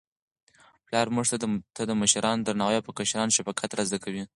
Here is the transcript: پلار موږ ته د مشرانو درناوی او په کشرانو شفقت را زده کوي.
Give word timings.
پلار 0.85 1.07
موږ 1.15 1.25
ته 1.77 1.83
د 1.89 1.91
مشرانو 2.01 2.45
درناوی 2.47 2.77
او 2.77 2.85
په 2.87 2.93
کشرانو 2.97 3.35
شفقت 3.37 3.71
را 3.73 3.83
زده 3.89 3.99
کوي. 4.03 4.23